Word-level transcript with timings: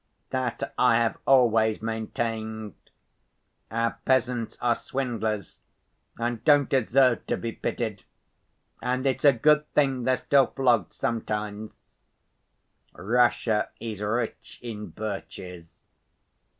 That 0.31 0.73
I've 0.79 1.19
always 1.27 1.79
maintained. 1.79 2.73
Our 3.69 3.99
peasants 4.03 4.57
are 4.59 4.73
swindlers, 4.73 5.59
and 6.17 6.43
don't 6.43 6.67
deserve 6.67 7.27
to 7.27 7.37
be 7.37 7.51
pitied, 7.51 8.05
and 8.81 9.05
it's 9.05 9.25
a 9.25 9.31
good 9.31 9.71
thing 9.73 10.05
they're 10.05 10.17
still 10.17 10.47
flogged 10.47 10.91
sometimes. 10.93 11.81
Russia 12.93 13.69
is 13.79 14.01
rich 14.01 14.57
in 14.63 14.87
birches. 14.87 15.83